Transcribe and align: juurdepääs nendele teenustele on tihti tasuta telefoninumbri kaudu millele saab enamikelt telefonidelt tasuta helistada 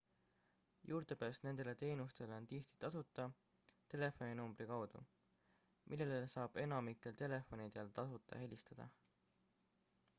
juurdepääs 0.91 1.39
nendele 1.47 1.73
teenustele 1.81 2.35
on 2.37 2.47
tihti 2.53 2.79
tasuta 2.83 3.25
telefoninumbri 3.93 4.65
kaudu 4.71 5.01
millele 5.93 6.17
saab 6.33 6.57
enamikelt 6.63 7.19
telefonidelt 7.23 7.93
tasuta 7.99 8.41
helistada 8.45 8.89